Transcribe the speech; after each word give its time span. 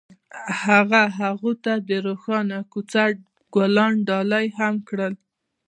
هغه 0.63 1.01
هغې 1.19 1.53
ته 1.63 1.73
د 1.89 1.91
روښانه 2.07 2.57
کوڅه 2.71 3.03
ګلان 3.55 3.93
ډالۍ 4.07 4.47
هم 4.57 4.75
کړل. 4.87 5.13